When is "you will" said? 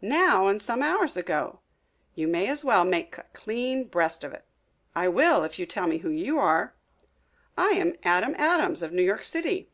5.58-5.72